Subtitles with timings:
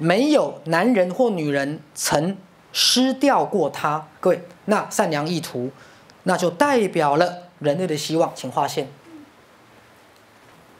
[0.00, 2.36] 没有男人或女人曾
[2.72, 4.08] 失掉过他。
[4.18, 5.70] 各位，那善良意图，
[6.24, 8.32] 那就代表了人类的希望。
[8.34, 8.88] 请划线。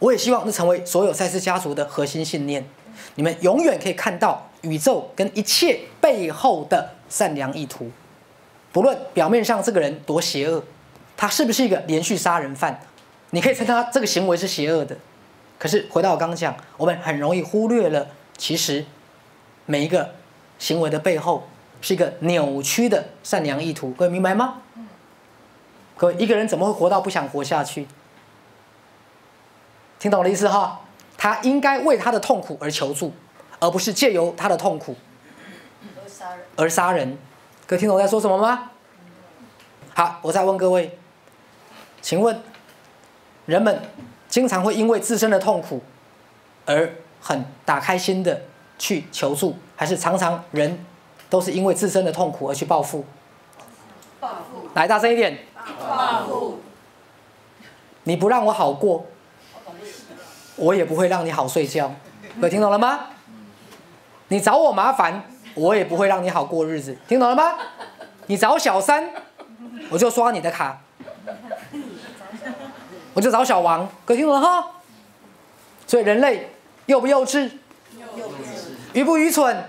[0.00, 2.66] 我也希望这成为所有赛斯家族的核心信念。
[3.14, 7.90] 你们永远可以看到宇宙跟一切背后的善良意图，
[8.72, 10.62] 不论表面上这个人多邪恶，
[11.16, 12.80] 他是不是一个连续杀人犯，
[13.30, 14.96] 你可以称他这个行为是邪恶的。
[15.58, 18.84] 可是回到我刚刚讲，我们很容易忽略了，其实
[19.66, 20.14] 每一个
[20.58, 21.48] 行为的背后
[21.80, 23.90] 是一个扭曲的善良意图。
[23.92, 24.62] 各位明白吗？
[25.96, 27.86] 各位，一个人怎么会活到不想活下去？
[29.98, 30.80] 听懂我的意思哈？
[31.16, 33.12] 他应该为他的痛苦而求助，
[33.58, 34.96] 而不是借由他的痛苦
[35.96, 36.44] 而杀人。
[36.56, 37.18] 而杀人。
[37.66, 38.72] 各位听懂我在说什么吗？
[39.94, 40.98] 好，我再问各位，
[42.02, 42.42] 请问
[43.46, 43.80] 人们
[44.28, 45.82] 经常会因为自身的痛苦
[46.66, 48.42] 而很打开心的
[48.84, 50.84] 去求助，还是常常人
[51.30, 53.02] 都是因为自身的痛苦而去报复？
[54.20, 55.38] 报复，来，大声一点！
[55.88, 56.58] 报复，
[58.02, 59.06] 你不让我好过，
[60.56, 61.94] 我也不会让你好睡觉。
[62.38, 63.06] 各位听懂了吗？
[64.28, 65.22] 你找我麻烦，
[65.54, 66.94] 我也不会让你好过日子。
[67.08, 67.54] 听懂了吗？
[68.26, 69.10] 你找小三，
[69.88, 70.78] 我就刷你的卡，
[73.14, 73.88] 我就找小王。
[74.04, 74.72] 各位听懂了哈？
[75.86, 76.50] 所以人类
[76.84, 77.50] 幼不幼稚？
[78.94, 79.64] 愚不愚蠢？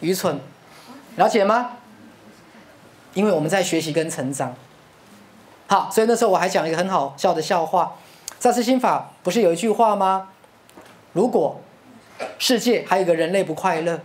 [0.00, 0.38] 愚蠢，
[1.16, 1.72] 了解吗？
[3.14, 4.54] 因为我们在学习跟成长。
[5.66, 7.94] 好，所以那时候我还讲一个很好笑的笑话。
[8.38, 10.28] 在《次心法》不是有一句话吗？
[11.12, 11.60] 如果
[12.38, 14.00] 世界还有一个人类不快乐，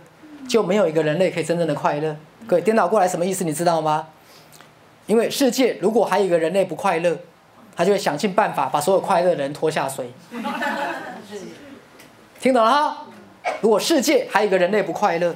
[0.48, 2.16] 就没有一个人类可以真正的快乐。
[2.46, 3.44] 各位，颠倒过来什么意思？
[3.44, 4.08] 你知道吗？
[5.06, 7.18] 因为世界如果还有一个人类不快乐，
[7.76, 10.12] 他就会想尽办法把所有快乐的人拖下水。
[12.40, 13.04] 听懂了哈？
[13.60, 15.34] 如果世界还有一个人类不快乐，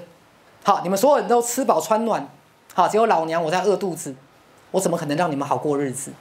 [0.62, 2.28] 好，你们所有人都吃饱穿暖，
[2.74, 4.14] 好，只有老娘我在饿肚子，
[4.70, 6.12] 我怎么可能让你们好过日子？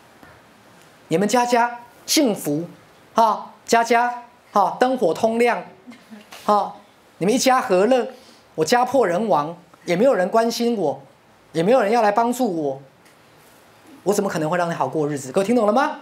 [1.09, 2.65] 你们家家幸福，
[3.13, 5.63] 哈，家家哈灯火通亮，
[6.45, 6.75] 哈，
[7.19, 8.07] 你们一家和乐，
[8.55, 11.01] 我家破人亡，也没有人关心我，
[11.51, 12.81] 也没有人要来帮助我，
[14.03, 15.31] 我怎么可能会让你好过日子？
[15.31, 15.97] 各位听懂了吗？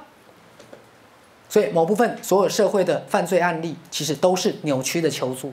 [1.49, 5.51] 所以某部分所有社会的犯罪案例，其实都是扭曲的求助。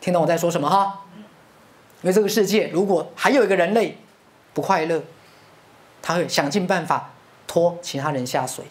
[0.00, 1.04] 听懂我在说什么哈？
[2.02, 3.98] 因为这个世界如果还有一个人类
[4.54, 5.02] 不快乐，
[6.00, 7.10] 他会想尽办法
[7.46, 8.64] 拖其他人下水。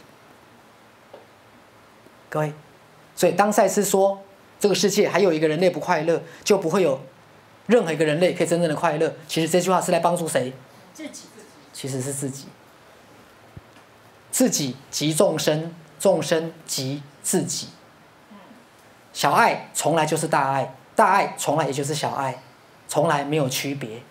[2.30, 2.54] 各位，
[3.16, 4.22] 所以当赛斯说
[4.60, 7.02] 这个世界还有一个人类不快乐，就不会有
[7.66, 9.14] 任何一个人类可以真正的快乐。
[9.28, 10.54] 其实这句话是在帮助谁？
[10.94, 11.24] 自己，
[11.74, 12.46] 其实是自己。
[14.32, 17.70] 自己即众生，众生即自己。
[19.12, 22.36] 小爱从来就是大爱，大爱从来也就是小爱，
[22.88, 24.02] 从来没有区别。